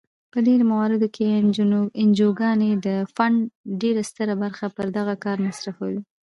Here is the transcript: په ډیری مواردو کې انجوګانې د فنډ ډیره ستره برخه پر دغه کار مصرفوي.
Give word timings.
په 0.31 0.37
ډیری 0.45 0.65
مواردو 0.71 1.07
کې 1.15 1.25
انجوګانې 2.01 2.71
د 2.85 2.87
فنډ 3.15 3.37
ډیره 3.81 4.01
ستره 4.09 4.33
برخه 4.43 4.65
پر 4.75 4.87
دغه 4.97 5.13
کار 5.23 5.37
مصرفوي. 5.47 5.99